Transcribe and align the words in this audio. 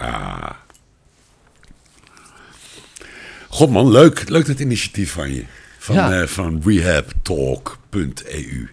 Ah. 0.00 0.50
God 3.48 3.70
man, 3.70 3.90
leuk. 3.90 4.28
Leuk 4.28 4.46
dat 4.46 4.60
initiatief 4.60 5.12
van 5.12 5.32
je. 5.34 5.44
Van, 5.78 5.94
Ja. 5.94 6.20
eh, 6.20 6.26
van 6.26 6.62
rehabtalk.eu. 6.64 8.68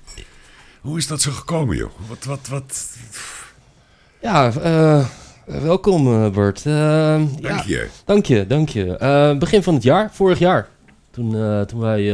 Hoe 0.82 0.98
is 0.98 1.08
dat 1.08 1.22
zo 1.22 1.32
gekomen, 1.32 1.76
joh? 1.76 1.92
Wat, 2.08 2.24
wat, 2.24 2.48
wat... 2.50 2.88
Ja, 4.22 4.52
eh, 4.54 5.06
welkom 5.46 6.24
eh, 6.24 6.30
Bert. 6.32 6.64
Dank 6.64 7.40
ja, 7.40 7.64
je. 7.66 7.88
dank 8.06 8.26
je, 8.26 8.48
dank 8.48 8.70
je. 8.70 9.36
Begin 9.40 9.64
van 9.64 9.74
het 9.74 9.84
jaar, 9.84 10.10
vorig 10.14 10.40
jaar, 10.40 10.68
toen, 11.12 11.32
toen 11.66 11.80
wij 11.80 12.06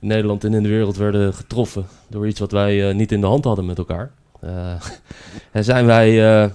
in 0.00 0.08
Nederland 0.08 0.44
en 0.44 0.54
in 0.54 0.62
de 0.62 0.68
wereld 0.68 0.96
werden 0.96 1.34
getroffen 1.34 1.86
door 2.08 2.26
iets 2.26 2.40
wat 2.40 2.52
wij 2.52 2.92
niet 2.92 3.12
in 3.12 3.20
de 3.20 3.26
hand 3.26 3.44
hadden 3.44 3.66
met 3.66 3.78
elkaar. 3.78 4.10
Eh, 4.40 4.74
en 5.52 5.64
zijn 5.64 5.86
wij 5.86 6.50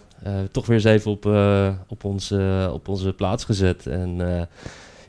toch 0.52 0.66
weer 0.66 0.76
eens 0.76 0.86
even 0.86 1.12
op, 1.12 1.26
eh, 1.26 1.70
op, 1.88 2.04
ons, 2.04 2.32
eh, 2.32 2.70
op 2.74 2.88
onze 2.88 3.14
plaats 3.14 3.44
gezet. 3.44 3.86
En 3.88 4.36
eh, 4.38 4.42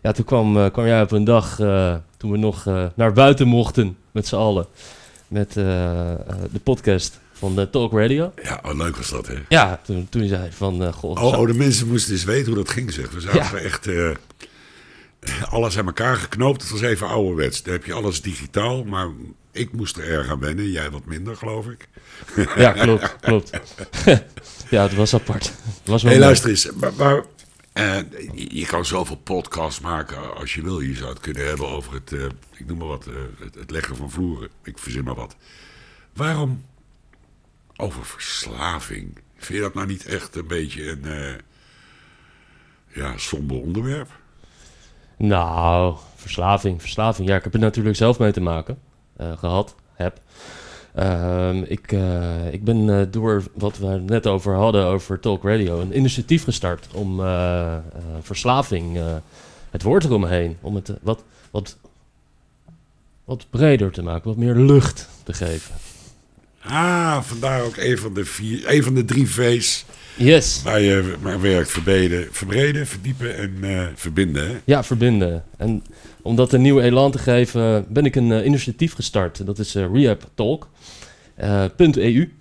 ja, 0.03 0.13
toen 0.13 0.25
kwam, 0.25 0.57
eh, 0.59 0.71
kwam 0.73 0.87
jij 0.87 1.03
op 1.03 1.11
een 1.13 1.25
dag, 1.25 1.61
eh, 1.61 1.95
toen 2.17 2.31
we 2.31 2.37
nog 2.39 2.67
eh, 2.67 2.85
naar 2.95 3.13
buiten 3.13 3.47
mochten 3.47 3.97
met 4.13 4.27
z'n 4.27 4.37
allen, 4.37 4.67
met 5.29 5.57
eh, 5.57 6.13
eh, 6.13 6.19
de 6.53 6.61
podcast 6.63 7.19
van 7.33 7.55
de 7.55 7.71
Talk 7.71 7.93
Radio. 7.93 8.33
Ja, 8.43 8.61
oh, 8.67 8.77
leuk 8.77 8.97
was 8.97 9.11
dat, 9.11 9.27
hè? 9.27 9.35
Ja, 9.49 9.81
toen, 9.85 10.07
toen 10.11 10.27
zei 10.29 10.41
hij 10.41 10.53
van, 10.53 10.85
eh 10.85 10.93
goh, 10.93 11.23
Oh, 11.23 11.39
oh, 11.39 11.47
de 11.47 11.55
mensen 11.55 11.89
moesten 11.89 12.13
eens 12.13 12.25
weten 12.25 12.47
hoe 12.47 12.65
dat 12.65 12.71
ging, 12.71 12.93
zeg. 12.93 13.11
We 13.11 13.21
zagen 13.21 13.59
Ja. 13.59 13.65
echt 13.65 13.87
eh, 13.87 14.11
alles 15.51 15.79
aan 15.79 15.87
elkaar 15.87 16.17
geknoopt. 16.17 16.63
Het 16.63 16.71
was 16.71 16.81
even 16.81 17.09
ouderwets. 17.09 17.63
Dan 17.63 17.73
heb 17.73 17.85
je 17.85 17.93
alles 17.93 18.23
digitaal, 18.23 18.85
maar 18.85 19.09
ik 19.53 19.73
moest 19.73 19.97
er 19.97 20.09
erg 20.09 20.29
aan 20.29 20.41
wennen. 20.41 20.71
Jij 20.71 20.91
wat 20.91 21.05
minder, 21.05 21.37
geloof 21.37 21.67
ik. 21.67 21.89
Ja, 22.57 22.73
klopt, 22.73 23.17
klopt. 23.21 23.51
ja, 24.71 24.83
het 24.83 24.95
was 24.95 25.15
apart. 25.15 25.45
Het 25.45 25.87
was 25.87 26.03
wel 26.03 26.19
luister 26.19 26.51
eens. 26.51 26.71
Maar, 26.73 26.93
maar, 26.97 27.25
eh, 27.73 27.99
je, 28.35 28.67
kan 28.67 28.85
zoveel 28.85 29.17
podcasts 29.17 29.81
maken 29.81 30.37
als 30.37 30.55
je 30.55 30.63
wil. 30.63 30.81
Je 30.81 30.95
zou 30.95 31.09
het 31.09 31.21
kunnen 31.21 31.47
hebben 31.47 31.69
over 31.69 31.93
het, 31.93 32.13
eh, 32.13 32.25
ik 32.57 32.67
noem 32.67 32.79
maar 32.79 32.87
wat, 32.87 33.07
eh, 33.07 33.15
het, 33.39 33.55
het 33.55 33.71
leggen 33.71 33.97
van 33.97 34.11
vloeren. 34.11 34.49
Ik 34.63 34.79
verzin 34.79 35.05
maar 35.05 35.15
wat. 35.15 35.37
Waarom 36.13 36.65
over 37.77 38.05
verslaving? 38.05 39.19
Vind 39.37 39.59
je 39.59 39.61
dat 39.61 39.75
nou 39.75 39.87
niet 39.87 40.05
echt 40.05 40.37
een 40.37 40.47
beetje 40.47 40.91
een 40.91 41.41
ja, 42.93 43.17
somber 43.17 43.57
onderwerp? 43.57 44.11
Nou, 45.19 45.97
verslaving, 46.15 46.81
verslaving. 46.81 47.29
Ja, 47.29 47.37
ik 47.37 47.45
heb 47.45 47.55
er 47.55 47.61
natuurlijk 47.61 47.97
zelf 47.97 48.19
mee 48.19 48.33
te 48.33 48.41
maken 48.41 48.79
eh, 49.17 49.39
gehad, 49.39 49.75
heb. 49.95 50.21
Ehm, 50.95 51.63
ik, 51.63 51.93
eh, 51.93 52.53
ik 52.53 52.65
ben 52.65 53.01
eh, 53.01 53.07
door 53.11 53.43
wat 53.55 53.79
we 53.79 53.87
net 53.87 54.27
over 54.27 54.55
hadden, 54.55 54.85
over 54.85 55.21
Talk 55.21 55.45
Radio, 55.45 55.81
een 55.81 55.97
initiatief 55.97 56.45
gestart 56.45 56.89
om 56.93 57.23
verslaving, 58.21 58.99
het 59.71 59.83
woord 59.83 60.05
eromheen, 60.05 60.57
om 60.61 60.75
het 60.75 60.93
wat, 61.03 61.25
wat, 61.51 61.77
wat 63.25 63.47
breder 63.51 63.91
te 63.93 64.03
maken, 64.03 64.29
wat 64.29 64.37
meer 64.37 64.55
lucht 64.55 65.09
te 65.23 65.33
geven. 65.33 65.75
Ah, 66.63 67.23
vandaar 67.23 67.63
ook 67.63 67.77
een 67.77 67.99
van 67.99 68.15
de, 68.15 68.25
vier, 68.25 68.75
een 68.75 68.83
van 68.83 68.95
de 68.95 69.05
drie 69.05 69.29
V's 69.29 69.85
Yes. 70.19 70.63
waar 70.63 70.81
je 70.81 71.15
maar 71.21 71.41
werkt. 71.41 71.71
Verbreden, 71.71 72.29
verbreden 72.31 72.87
verdiepen 72.87 73.37
en 73.37 73.57
eh, 73.63 73.87
verbinden. 73.95 74.49
Hè? 74.49 74.55
Ja, 74.65 74.85
verbinden. 74.85 75.45
En 75.57 75.83
om 76.23 76.37
dat 76.37 76.53
een 76.53 76.63
nieuwe 76.63 76.83
elan 76.83 77.11
te 77.11 77.19
geven, 77.19 77.87
ben 77.89 78.05
ik 78.05 78.17
een 78.17 78.33
eh, 78.33 78.45
initiatief 78.45 78.95
gestart. 78.95 79.47
Dat 79.47 79.59
is 79.59 79.75
eh, 79.75 79.87
rehabtalk.eu. 79.93 82.33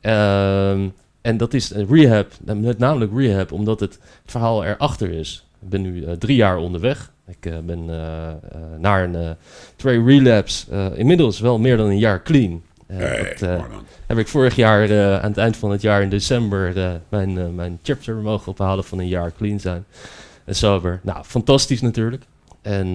Ehm, 0.00 0.88
en 1.20 1.36
dat 1.36 1.54
is 1.54 1.72
eh, 1.72 1.88
rehab, 1.90 2.32
eh, 2.46 2.54
met 2.54 2.78
namelijk 2.78 3.12
rehab, 3.14 3.52
omdat 3.52 3.80
het, 3.80 3.92
het 3.92 4.00
verhaal 4.30 4.64
erachter 4.64 5.10
is. 5.10 5.46
Ik 5.62 5.68
ben 5.68 5.82
nu 5.82 6.04
drie 6.18 6.36
jaar 6.36 6.56
onderweg. 6.56 7.12
Ik 7.26 7.50
ben 7.66 7.90
eh, 7.90 8.32
naar 8.78 9.04
een 9.04 9.36
Trey 9.76 10.02
Relapse, 10.02 10.92
inmiddels 10.96 11.40
wel 11.40 11.58
meer 11.58 11.76
dan 11.76 11.86
een 11.86 11.98
jaar 11.98 12.22
clean. 12.22 12.62
Eh, 12.88 12.96
Hey, 12.96 13.36
dat, 13.38 13.42
eh, 13.42 13.64
heb 14.06 14.18
ik 14.18 14.28
vorig 14.28 14.56
jaar 14.56 14.90
eh, 14.90 15.18
aan 15.18 15.28
het 15.28 15.38
eind 15.38 15.56
van 15.56 15.70
het 15.70 15.82
jaar 15.82 16.02
in 16.02 16.08
december 16.08 17.00
mijn, 17.08 17.54
mijn 17.54 17.78
chapter 17.82 18.14
mogen 18.14 18.52
ophalen 18.52 18.84
van 18.84 18.98
een 18.98 19.08
jaar 19.08 19.32
clean 19.32 19.60
zijn 19.60 19.84
en 20.44 20.54
sober. 20.54 21.00
Nou, 21.02 21.24
fantastisch 21.24 21.80
natuurlijk. 21.80 22.22
En 22.62 22.88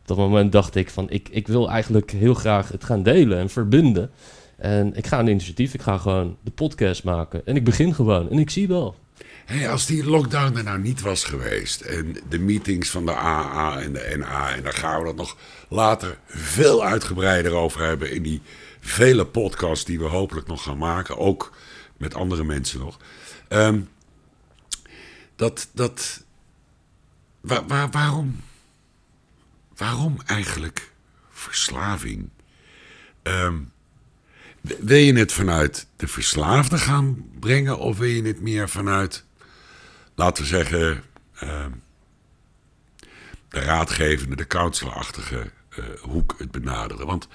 op 0.00 0.06
dat 0.06 0.16
moment 0.16 0.52
dacht 0.52 0.74
ik 0.74 0.90
van 0.90 1.10
ik, 1.10 1.28
ik 1.30 1.46
wil 1.46 1.70
eigenlijk 1.70 2.10
heel 2.10 2.34
graag 2.34 2.68
het 2.68 2.84
gaan 2.84 3.02
delen 3.02 3.38
en 3.38 3.50
verbinden. 3.50 4.10
En 4.56 4.96
ik 4.96 5.06
ga 5.06 5.18
een 5.18 5.28
initiatief, 5.28 5.74
ik 5.74 5.82
ga 5.82 5.98
gewoon 5.98 6.36
de 6.42 6.50
podcast 6.50 7.04
maken. 7.04 7.42
En 7.44 7.56
ik 7.56 7.64
begin 7.64 7.94
gewoon 7.94 8.30
en 8.30 8.38
ik 8.38 8.50
zie 8.50 8.68
wel. 8.68 8.94
Hey, 9.44 9.70
als 9.70 9.86
die 9.86 10.04
lockdown 10.04 10.56
er 10.56 10.64
nou 10.64 10.78
niet 10.78 11.00
was 11.00 11.24
geweest 11.24 11.80
en 11.80 12.16
de 12.28 12.38
meetings 12.38 12.90
van 12.90 13.06
de 13.06 13.14
AA 13.14 13.80
en 13.80 13.92
de 13.92 14.14
NA, 14.18 14.54
en 14.54 14.62
daar 14.62 14.72
gaan 14.72 14.98
we 14.98 15.04
dat 15.04 15.16
nog 15.16 15.36
later 15.68 16.18
veel 16.26 16.84
uitgebreider 16.84 17.52
over 17.52 17.84
hebben 17.84 18.12
in 18.12 18.22
die 18.22 18.40
vele 18.86 19.26
podcasts 19.26 19.84
die 19.84 19.98
we 19.98 20.04
hopelijk 20.04 20.46
nog 20.46 20.62
gaan 20.62 20.78
maken, 20.78 21.16
ook 21.18 21.52
met 21.96 22.14
andere 22.14 22.44
mensen 22.44 22.78
nog. 22.80 22.98
Ehm, 23.48 23.80
dat, 25.36 25.68
dat, 25.72 26.24
wa- 27.40 27.64
wa- 27.66 27.88
waarom, 27.88 28.40
waarom 29.76 30.16
eigenlijk 30.26 30.92
verslaving? 31.30 32.28
Ehm, 33.22 33.58
wil 34.60 34.96
je 34.98 35.12
het 35.18 35.32
vanuit 35.32 35.86
de 35.96 36.08
verslaafde 36.08 36.78
gaan 36.78 37.30
brengen 37.40 37.78
of 37.78 37.98
wil 37.98 38.08
je 38.08 38.22
het 38.22 38.40
meer 38.40 38.68
vanuit 38.68 39.24
laten 40.14 40.42
we 40.42 40.48
zeggen, 40.48 41.02
ehm, 41.34 41.70
de 43.48 43.60
raadgevende, 43.60 44.36
de 44.36 44.46
counselorachtige 44.46 45.50
eh, 45.68 45.84
hoek 46.00 46.34
het 46.38 46.50
benaderen. 46.50 47.06
Want 47.06 47.28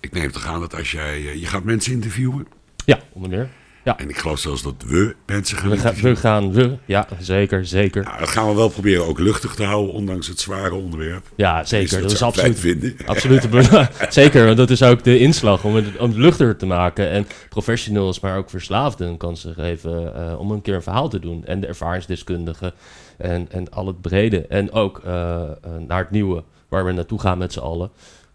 ik 0.00 0.12
neem 0.12 0.32
toch 0.32 0.46
aan 0.46 0.60
dat 0.60 0.74
als 0.76 0.90
jij, 0.92 1.14
eh, 1.16 1.34
je 1.34 1.46
gaat 1.46 1.64
mensen 1.64 1.92
interviewen, 1.92 2.46
Ja, 2.84 2.98
onder 3.12 3.30
meer. 3.30 3.48
Ja, 3.84 3.98
en 3.98 4.08
ik 4.08 4.18
geloof 4.18 4.38
zelfs 4.38 4.62
dat 4.62 4.74
we 4.86 5.14
mensen 5.26 5.56
gaan 5.56 5.70
we, 5.70 5.76
gaan, 5.76 5.86
interviewen. 5.94 6.14
we 6.14 6.20
gaan, 6.20 6.52
we, 6.52 6.76
ja, 6.84 7.06
zeker, 7.20 7.66
zeker. 7.66 8.02
Nou, 8.02 8.18
dat 8.18 8.28
gaan 8.28 8.48
we 8.48 8.54
wel 8.54 8.68
proberen 8.68 9.06
ook 9.06 9.18
luchtig 9.18 9.54
te 9.54 9.64
houden, 9.64 9.94
ondanks 9.94 10.26
het 10.26 10.40
zware 10.40 10.74
onderwerp. 10.74 11.26
Ja, 11.36 11.64
zeker. 11.64 11.90
dat 11.92 12.02
Dat 12.02 12.10
is 12.12 12.22
absoluut, 12.22 12.58
vinden. 12.58 12.96
absoluut. 13.06 13.48
Zeker, 14.08 14.44
want 14.44 14.56
dat 14.56 14.70
is 14.70 14.82
ook 14.82 15.04
de 15.04 15.18
inslag 15.18 15.64
om 15.64 15.74
het, 15.74 15.96
om 15.98 16.08
het 16.08 16.18
luchtiger 16.18 16.56
te 16.56 16.66
maken. 16.66 17.10
En 17.10 17.26
professionals, 17.48 18.20
maar 18.20 18.36
ook 18.36 18.50
verslaafden 18.50 19.08
een 19.08 19.16
kans 19.16 19.40
te 19.40 19.52
geven 19.54 20.14
eh, 20.14 20.38
om 20.38 20.50
een 20.50 20.62
keer 20.62 20.74
een 20.74 20.82
verhaal 20.82 21.08
te 21.08 21.18
doen. 21.18 21.44
En 21.44 21.60
de 21.60 21.66
ervaringsdeskundigen 21.66 22.72
en, 23.18 23.46
en 23.50 23.70
al 23.70 23.86
het 23.86 24.00
brede. 24.00 24.46
En 24.46 24.72
ook 24.72 24.98
eh, 25.04 25.42
naar 25.86 25.98
het 25.98 26.10
nieuwe, 26.10 26.42
waar 26.68 26.84
we 26.84 26.92
naartoe 26.92 27.20
gaan 27.20 27.38
met 27.38 27.52
z'n 27.52 27.58
allen. 27.60 27.90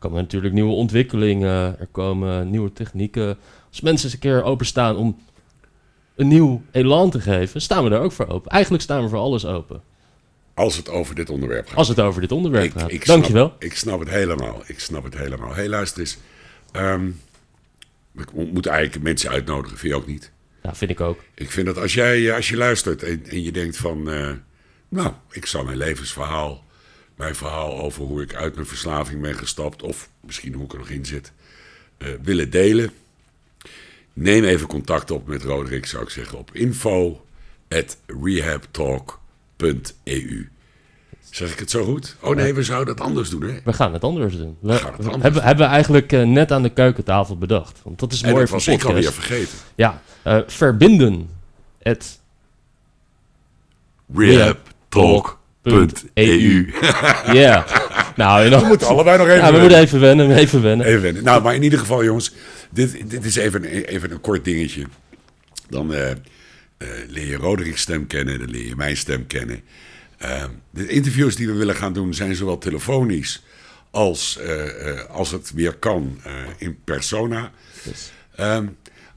Komen 0.08 0.22
natuurlijk 0.22 0.54
nieuwe 0.54 0.74
ontwikkelingen, 0.74 1.80
er 1.80 1.88
komen 1.92 2.50
nieuwe 2.50 2.74
technieken. 2.74 3.38
Als 3.70 3.82
mensen 3.82 4.06
eens 4.06 4.14
een 4.14 4.20
keer 4.20 4.44
openstaan 4.44 4.96
om 4.96 5.20
een 6.16 6.28
nieuw 6.28 6.62
elan 6.72 7.10
te 7.10 7.20
geven, 7.20 7.62
staan 7.62 7.84
we 7.84 7.90
daar 7.90 8.02
ook 8.02 8.12
voor 8.12 8.28
open. 8.28 8.52
Eigenlijk 8.52 8.84
staan 8.84 9.04
we 9.04 9.10
voor 9.10 9.20
alles 9.20 9.46
open. 9.46 9.82
Als 10.54 10.78
het 10.78 10.90
over 10.90 11.16
dit 11.16 11.30
onderwerp 11.30 11.68
gaat. 11.68 11.78
Als 11.78 11.88
het 11.88 12.00
over 12.00 12.22
dit 12.22 12.32
onderwerp 12.32 12.66
Ik- 12.66 12.72
gaat. 12.72 12.92
ik 12.92 13.04
snap- 13.04 13.16
Dankjewel. 13.16 13.54
Ik 13.60 13.76
snap 13.76 14.00
het 14.00 14.10
helemaal. 14.10 14.62
Ik 14.66 14.80
snap 14.80 15.04
het 15.04 15.18
helemaal. 15.18 15.50
Hé, 15.50 15.56
hey, 15.56 15.68
luister 15.70 16.00
eens. 16.00 16.18
Ehm, 16.72 17.08
ik 18.16 18.34
moet 18.34 18.66
eigenlijk 18.66 19.04
mensen 19.04 19.30
uitnodigen, 19.30 19.78
vind 19.78 19.94
je 19.94 20.00
ook 20.00 20.08
niet? 20.08 20.32
Ja, 20.64 20.76
vind 20.76 20.92
ik 20.92 21.02
ook. 21.02 21.20
Ik 21.34 21.52
vind 21.52 21.66
dat 21.66 21.78
als 21.78 21.94
jij 21.94 22.34
als 22.34 22.50
je 22.50 22.58
luistert 22.58 23.04
en, 23.04 23.26
en 23.26 23.44
je 23.44 23.52
denkt 23.52 23.78
van... 23.78 24.10
eh, 24.10 24.32
nou, 24.90 25.12
ik 25.32 25.46
zal 25.46 25.64
mijn 25.64 25.78
levensverhaal... 25.78 26.64
mijn 27.18 27.36
verhaal 27.36 27.80
over 27.80 28.04
hoe 28.04 28.22
ik 28.22 28.36
uit 28.36 28.56
mijn 28.56 28.68
verslaving 28.68 29.22
ben 29.22 29.36
gestapt... 29.36 29.84
of 29.84 30.10
misschien 30.20 30.54
hoe 30.54 30.66
ik 30.66 30.72
er 30.72 30.78
nog 30.78 30.90
in 30.90 31.06
zit... 31.06 31.32
eh, 31.98 32.08
willen 32.22 32.50
delen... 32.50 32.92
neem 34.14 34.44
even 34.44 34.68
contact 34.68 35.12
op 35.12 35.28
met 35.28 35.44
Roderick, 35.44 35.86
zou 35.86 36.04
ik 36.04 36.10
zeggen... 36.10 36.38
op 36.38 36.50
info 36.54 37.26
rehabtalk.eu 38.06 40.50
Zeg 41.30 41.52
ik 41.52 41.60
het 41.60 41.72
zo 41.72 41.84
goed? 41.84 42.16
Oh 42.22 42.36
nee, 42.36 42.54
we 42.54 42.64
zouden 42.64 42.94
het 42.94 43.04
anders 43.04 43.30
doen, 43.30 43.42
hè? 43.42 43.60
We 43.64 43.74
gaan 43.74 43.94
het 43.94 44.04
anders 44.04 44.38
doen. 44.38 44.58
We, 44.60 44.74
gaan 44.74 44.92
het 44.92 45.06
anders 45.06 45.24
hebben, 45.24 45.44
hebben 45.44 45.66
we 45.66 45.72
eigenlijk 45.72 46.12
eh, 46.12 46.24
net 46.24 46.52
aan 46.52 46.64
de 46.64 46.70
keukentafel 46.70 47.38
bedacht. 47.38 47.80
Want 47.84 48.00
dat 48.00 48.12
is 48.12 48.24
mooi 48.24 48.48
voor 48.48 48.56
was 48.56 48.68
ik 48.68 48.84
alweer 48.84 49.04
podcast. 49.04 49.26
vergeten. 49.26 49.58
Ja, 49.76 50.02
eh, 50.22 50.40
verbinden. 50.48 51.30
Het 51.78 52.20
rehabtalk.eu 55.68 56.74
Ja. 57.42 57.66
nou, 58.16 58.44
en 58.44 58.52
dan, 58.52 58.62
We 58.62 58.68
moeten 58.68 58.88
allebei 58.88 59.18
nog 59.18 59.28
even... 59.28 59.40
ja, 59.40 59.46
we 59.46 59.52
wennen. 59.52 59.62
moeten 59.62 59.80
even 59.80 60.00
wennen, 60.00 60.32
even 60.38 60.62
wennen. 60.62 60.86
Even 60.86 61.02
wennen. 61.02 61.24
Nou, 61.24 61.42
maar 61.42 61.56
in 61.56 61.64
ieder 61.64 61.80
geval, 61.80 62.04
jongens, 62.04 62.34
dit, 62.70 63.10
dit 63.10 63.26
is 63.26 63.36
even, 63.36 63.64
even 63.64 64.12
een 64.12 64.22
kort 64.22 64.46
dingetje. 64.46 64.84
Dan 65.70 65.94
eh, 65.94 66.12
eh, 66.12 66.18
leer 67.08 67.28
je 67.28 67.36
Roderik's 67.36 67.82
stem 67.82 68.08
kennen, 68.08 68.40
dan 68.40 68.50
leer 68.50 68.68
je 68.68 68.76
mijn 68.76 68.98
stem 68.98 69.28
kennen. 69.28 69.62
Ehm, 70.18 70.50
de 70.70 70.88
interviews 70.88 71.36
die 71.36 71.48
we 71.48 71.54
willen 71.54 71.76
gaan 71.76 71.94
doen 71.94 72.14
zijn 72.14 72.36
zowel 72.36 72.58
telefonisch 72.58 73.44
als, 73.92 74.38
eh, 74.38 75.04
als 75.10 75.32
het 75.32 75.52
weer 75.56 75.74
kan 75.74 76.22
in 76.58 76.78
persona. 76.84 77.52
Ehm, 78.36 78.66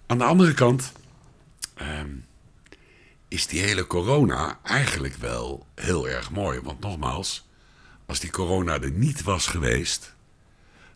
aan 0.07 0.19
de 0.19 0.25
andere 0.25 0.55
kant, 0.55 0.93
ehm, 1.75 2.07
is 3.31 3.47
die 3.47 3.61
hele 3.61 3.87
corona 3.87 4.59
eigenlijk 4.63 5.15
wel 5.15 5.67
heel 5.75 6.09
erg 6.09 6.31
mooi. 6.31 6.61
Want 6.63 6.81
nogmaals, 6.81 7.49
als 8.07 8.21
die 8.21 8.31
corona 8.31 8.81
er 8.81 8.91
niet 8.91 9.23
was 9.23 9.47
geweest, 9.47 10.15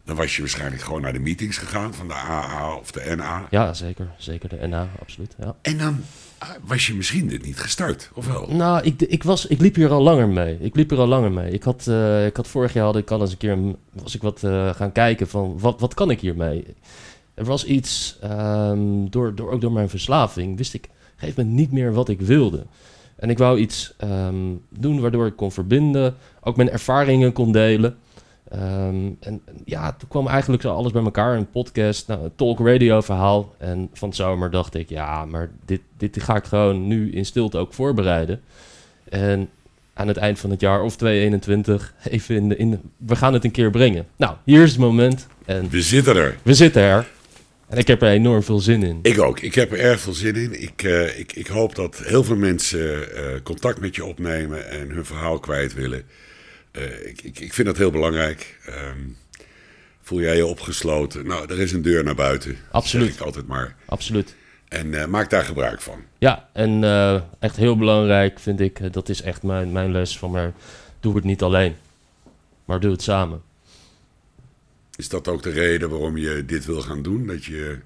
dan 0.05 0.17
was 0.17 0.35
je 0.37 0.41
waarschijnlijk 0.41 0.83
gewoon 0.83 1.01
naar 1.01 1.13
de 1.13 1.19
meetings 1.19 1.59
gegaan 1.59 1.95
van 1.95 2.09
de 2.09 2.15
AA 2.15 2.77
of 2.77 2.91
de 2.93 3.15
NA. 3.17 3.47
Ja, 3.51 3.73
zeker. 3.75 4.11
Zeker 4.19 4.49
de 4.49 4.67
NA, 4.67 4.89
absoluut. 5.01 5.35
Ja. 5.39 5.57
En 5.63 5.79
dan 5.79 6.01
ah, 6.39 6.49
was 6.65 6.87
je 6.87 6.95
misschien 6.95 7.29
dit 7.29 7.45
niet 7.45 7.59
gestart, 7.61 8.11
of 8.15 8.27
wel? 8.27 8.47
Nou, 8.51 8.83
ik, 8.85 9.01
ik, 9.03 9.23
was, 9.23 9.47
ik 9.47 9.61
liep 9.61 9.75
hier 9.75 9.91
al 9.91 10.03
langer 10.03 10.29
mee. 10.29 10.57
Ik 10.61 10.77
liep 10.77 10.91
hier 10.91 10.99
al 10.99 11.07
langer 11.07 11.33
mee. 11.33 11.51
Ik 11.51 11.63
had, 11.63 11.87
eh, 11.87 12.27
ik 12.27 12.37
had 12.37 12.49
vorig 12.49 12.73
jaar 12.73 12.85
had 12.85 12.97
ik 12.97 13.11
al 13.11 13.21
eens 13.21 13.31
een 13.31 13.37
keer 13.37 13.53
een- 13.53 13.77
was 13.93 14.15
ik 14.15 14.23
wat 14.23 14.43
eh, 14.43 14.75
gaan 14.75 14.93
kijken 14.93 15.29
van 15.29 15.59
wat, 15.59 15.81
wat 15.81 15.95
kan 15.95 16.11
ik 16.11 16.21
hiermee? 16.21 16.65
Er 17.35 17.45
was 17.45 17.65
iets, 17.65 18.19
ehm, 18.21 19.07
door, 19.09 19.35
door, 19.35 19.51
ook 19.51 19.61
door 19.61 19.73
mijn 19.73 19.89
verslaving, 19.89 20.57
wist 20.57 20.75
ik 20.75 20.89
gegeven 21.17 21.45
moment 21.45 21.61
niet 21.61 21.73
meer 21.73 21.93
wat 21.93 22.09
ik 22.09 22.21
wilde. 22.21 22.63
En 23.17 23.31
ik 23.31 23.39
wou 23.39 23.59
iets 23.59 23.95
ehm, 23.97 24.35
doen 24.69 25.01
waardoor 25.01 25.27
ik 25.27 25.37
kon 25.37 25.53
verbinden, 25.53 26.15
ook 26.41 26.57
mijn 26.57 26.71
ervaringen 26.71 27.33
kon 27.33 27.53
delen. 27.53 27.97
Ehm, 28.51 29.11
en 29.21 29.43
ja, 29.65 29.93
toen 29.93 30.09
kwam 30.09 30.27
eigenlijk 30.29 30.63
zo 30.63 30.75
alles 30.75 30.93
bij 30.93 31.03
elkaar. 31.03 31.37
Een 31.37 31.51
podcast, 31.51 32.09
nou, 32.09 32.25
een 32.25 32.33
talk 32.37 32.59
radio 32.67 33.01
verhaal. 33.01 33.55
En 33.59 33.89
van 33.93 34.13
zomer 34.13 34.51
dacht 34.51 34.75
ik, 34.75 34.89
ja, 34.89 35.25
maar 35.25 35.51
dit, 35.65 35.81
dit 35.97 36.23
ga 36.23 36.37
ik 36.37 36.45
gewoon 36.45 36.87
nu 36.87 37.13
in 37.13 37.27
stilte 37.27 37.59
ook 37.59 37.73
voorbereiden. 37.75 38.41
En 39.09 39.49
aan 39.95 40.09
het 40.09 40.17
eind 40.17 40.39
van 40.39 40.51
het 40.51 40.61
jaar 40.61 40.83
of 40.83 40.97
2021 40.97 41.95
even 42.11 42.35
in 42.37 42.49
de, 42.49 42.57
in 42.57 42.71
de- 42.71 42.79
we 42.97 43.17
gaan 43.17 43.33
het 43.33 43.45
een 43.45 43.51
keer 43.51 43.71
brengen. 43.71 44.07
Nou, 44.17 44.35
hier 44.45 44.63
is 44.63 44.71
het 44.71 44.81
moment 44.81 45.27
en 45.45 45.69
We 45.71 45.83
zitten 45.83 46.17
er. 46.17 46.37
we 46.43 46.55
zitten 46.55 46.83
er. 46.83 47.07
En 47.69 47.79
ik 47.79 47.87
heb 47.87 48.03
er 48.03 48.09
enorm 48.09 48.43
veel 48.43 48.59
zin 48.59 48.83
in. 48.83 48.99
Ik 49.03 49.21
ook. 49.21 49.41
Ik 49.41 49.55
heb 49.55 49.73
er 49.73 49.79
erg 49.79 50.01
veel 50.01 50.13
zin 50.13 50.37
in. 50.37 50.63
Ik, 50.63 50.83
eh, 50.83 51.19
ik, 51.19 51.33
ik 51.33 51.47
hoop 51.47 51.75
dat 51.75 52.03
heel 52.05 52.25
veel 52.25 52.37
mensen 52.37 53.17
eh, 53.17 53.43
contact 53.43 53.81
met 53.81 53.95
je 53.95 54.05
opnemen 54.05 54.71
en 54.71 54.91
hun 54.91 55.05
verhaal 55.05 55.39
kwijt 55.39 55.75
willen. 55.75 56.03
Eh, 56.71 57.07
ik, 57.07 57.23
ik, 57.23 57.39
ik 57.41 57.53
vind 57.53 57.67
dat 57.67 57.77
heel 57.77 57.91
belangrijk. 57.91 58.59
Ehm, 58.67 58.99
voel 60.03 60.21
jij 60.21 60.37
je 60.37 60.47
opgesloten? 60.47 61.27
Nou, 61.27 61.53
er 61.53 61.61
is 61.61 61.73
een 61.73 61.83
deur 61.83 62.05
naar 62.05 62.15
buiten. 62.15 62.57
Absoluut. 62.71 63.07
Zeg 63.07 63.17
ik 63.17 63.25
altijd 63.25 63.47
maar. 63.47 63.77
Absoluut. 63.85 64.35
En 64.69 65.11
maak 65.11 65.31
daar 65.31 65.45
gebruik 65.45 65.81
van. 65.81 66.03
Ja, 66.19 66.49
en 66.53 66.85
echt 67.41 67.57
heel 67.57 67.77
belangrijk 67.77 68.39
vind 68.41 68.61
ik, 68.61 68.93
dat 68.93 69.09
is 69.09 69.23
echt 69.23 69.43
mijn, 69.43 69.73
mijn 69.73 69.93
les 69.93 70.19
van 70.19 70.31
maar 70.31 70.53
doe 71.01 71.15
het 71.15 71.25
niet 71.25 71.43
alleen, 71.43 71.77
maar 72.65 72.81
doe 72.81 72.93
het 72.93 73.03
samen. 73.03 73.43
Is 74.97 75.09
dat 75.09 75.29
ook 75.29 75.43
de 75.43 75.51
reden 75.51 75.91
waarom 75.91 76.17
je 76.17 76.45
dit 76.47 76.65
wil 76.65 76.81
gaan 76.81 77.03
doen? 77.03 77.27
Dat 77.27 77.45
je 77.45 77.79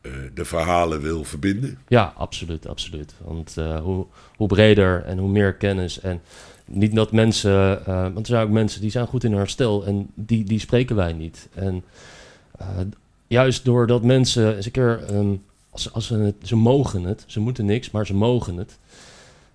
eh, 0.00 0.12
de 0.34 0.44
verhalen 0.44 1.00
wil 1.00 1.24
verbinden? 1.24 1.78
Ja, 1.88 2.12
absoluut, 2.16 2.68
absoluut. 2.68 3.14
Want 3.24 3.56
eh, 3.56 3.80
hoe, 3.80 4.06
hoe 4.36 4.48
breder 4.48 5.02
en 5.04 5.18
hoe 5.18 5.30
meer 5.30 5.54
kennis 5.54 6.00
en 6.00 6.20
niet 6.66 6.94
dat 6.94 7.12
mensen, 7.12 7.86
eh, 7.86 8.02
want 8.02 8.18
er 8.18 8.26
zijn 8.26 8.46
ook 8.46 8.52
mensen 8.52 8.80
die 8.80 8.90
zijn 8.90 9.06
goed 9.06 9.24
in 9.24 9.32
herstel 9.32 9.86
en 9.86 10.10
die, 10.14 10.44
die 10.44 10.58
spreken 10.58 10.96
wij 10.96 11.12
niet. 11.12 11.48
En 11.54 11.84
juist 13.26 13.64
doordat 13.64 14.02
mensen 14.02 14.56
eens 14.56 14.66
een 14.66 14.72
keer, 14.72 15.04
ehm, 15.08 15.34
als, 15.70 15.92
als 15.92 16.06
ze, 16.06 16.14
het, 16.14 16.34
ze 16.42 16.56
mogen 16.56 17.02
het, 17.02 17.24
ze 17.26 17.40
moeten 17.40 17.64
niks, 17.64 17.90
maar 17.90 18.06
ze 18.06 18.14
mogen 18.14 18.56
het. 18.56 18.78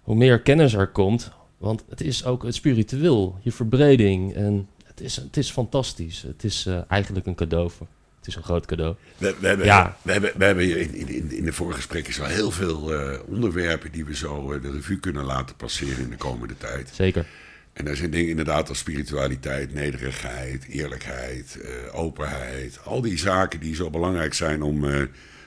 Hoe 0.03 0.15
meer 0.15 0.41
kennis 0.41 0.73
er 0.73 0.87
komt, 0.87 1.31
want 1.57 1.83
het 1.89 2.01
is 2.01 2.25
ook 2.25 2.43
het 2.43 2.55
spiritueel, 2.55 3.37
je 3.41 3.51
verbreding 3.51 4.33
en 4.33 4.67
het 4.95 5.03
is, 5.05 5.15
het 5.15 5.37
is 5.37 5.51
fantastisch. 5.51 6.21
Het 6.21 6.43
is 6.43 6.65
eh, 6.65 6.79
eigenlijk 6.87 7.25
een 7.25 7.35
cadeau. 7.35 7.69
Voor, 7.69 7.87
het 8.17 8.27
is 8.27 8.35
een 8.35 8.43
groot 8.43 8.65
cadeau. 8.65 8.95
We, 9.17 9.35
we 9.39 9.47
hebben, 9.47 9.65
Ja. 9.65 9.97
we 10.01 10.11
hebben, 10.11 10.31
we 10.37 10.45
hebben 10.45 10.79
in, 10.79 11.07
in, 11.07 11.31
in 11.31 11.45
de 11.45 11.53
vorige 11.53 11.75
gesprekken 11.77 12.23
al 12.23 12.29
heel 12.29 12.51
veel 12.51 12.93
eh, 12.93 13.19
onderwerpen 13.27 13.91
die 13.91 14.05
we 14.05 14.15
zo 14.15 14.51
eh, 14.51 14.61
de 14.61 14.71
revue 14.71 14.99
kunnen 14.99 15.23
laten 15.23 15.55
passeren 15.55 16.03
in 16.03 16.09
de 16.09 16.17
komende 16.17 16.57
tijd. 16.57 16.89
Zeker. 16.93 17.25
En 17.73 17.85
daar 17.85 17.95
zijn 17.95 18.11
dingen 18.11 18.29
inderdaad 18.29 18.69
als 18.69 18.77
spiritualiteit, 18.77 19.73
nederigheid, 19.73 20.65
eerlijkheid, 20.67 21.59
openheid. 21.91 22.79
Al 22.83 23.01
die 23.01 23.17
zaken 23.17 23.59
die 23.59 23.75
zo 23.75 23.89
belangrijk 23.89 24.33
zijn 24.33 24.61
om 24.61 24.85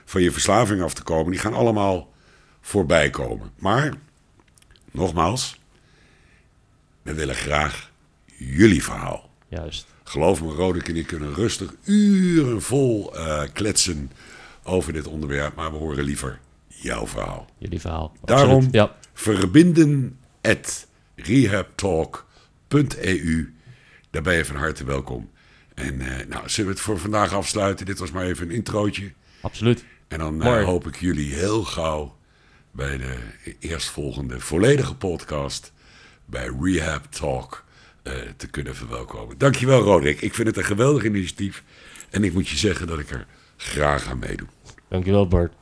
van 0.05 0.21
je 0.21 0.31
verslaving 0.31 0.81
af 0.81 0.93
te 0.93 1.03
komen, 1.03 1.31
die 1.31 1.39
gaan 1.39 1.53
allemaal 1.53 2.13
voorbij 2.61 3.09
komen. 3.09 3.51
Maar, 3.55 3.93
nogmaals, 4.91 5.59
we 7.01 7.13
willen 7.13 7.35
graag 7.35 7.91
jullie 8.35 8.83
verhaal. 8.83 9.28
Juist. 9.49 9.85
Geloof 10.03 10.41
me, 10.41 10.51
Roderick 10.51 10.89
en 10.89 10.95
ik 10.95 11.07
kunnen 11.07 11.33
rustig 11.33 11.73
uren 11.83 12.61
vol 12.61 13.15
eh, 13.15 13.41
kletsen 13.53 14.11
over 14.63 14.93
dit 14.93 15.07
onderwerp, 15.07 15.55
maar 15.55 15.71
we 15.71 15.77
horen 15.77 16.03
liever 16.03 16.39
jouw 16.67 17.07
verhaal. 17.07 17.47
Jullie 17.57 17.79
verhaal. 17.79 18.13
Daarom 18.25 18.51
Absoluut. 18.51 18.73
Ja. 18.73 18.95
verbinden 19.13 20.17
at 20.41 20.87
rehabtalk.eu. 21.15 23.53
Daar 24.09 24.21
ben 24.21 24.35
je 24.35 24.45
van 24.45 24.55
harte 24.55 24.83
welkom. 24.83 25.29
En 25.73 26.01
eh, 26.01 26.27
nou, 26.27 26.49
zullen 26.49 26.69
we 26.69 26.75
het 26.75 26.85
voor 26.85 26.99
vandaag 26.99 27.33
afsluiten? 27.33 27.85
Dit 27.85 27.99
was 27.99 28.11
maar 28.11 28.25
even 28.25 28.49
een 28.49 28.55
introotje. 28.55 29.11
Absoluut. 29.41 29.85
En 30.07 30.19
dan 30.19 30.43
eh, 30.43 30.63
hoop 30.63 30.87
ik 30.87 30.95
jullie 30.95 31.33
heel 31.33 31.63
gauw 31.63 32.17
bij 32.71 32.97
de 32.97 33.17
eerstvolgende 33.59 34.39
volledige 34.39 34.95
podcast 34.95 35.73
bij 36.25 36.51
Rehab 36.61 37.05
Talk 37.05 37.67
eh, 38.03 38.13
te 38.37 38.47
kunnen 38.47 38.75
verwelkomen. 38.75 39.37
Dankjewel 39.37 39.81
Roderick. 39.81 40.21
Ik 40.21 40.33
vind 40.33 40.47
het 40.47 40.57
een 40.57 40.63
geweldig 40.63 41.03
initiatief. 41.03 41.63
En 42.09 42.23
ik 42.23 42.33
moet 42.33 42.47
je 42.47 42.57
zeggen 42.57 42.87
dat 42.87 42.99
ik 42.99 43.09
er 43.09 43.25
graag 43.57 44.09
aan 44.09 44.19
meedoe. 44.19 44.47
Dankjewel 44.89 45.27
Bart. 45.27 45.53